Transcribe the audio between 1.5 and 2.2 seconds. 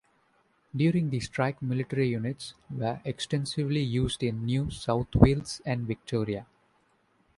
military